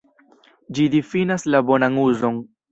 [0.77, 2.45] Ĝi difinas la "bonan uzon".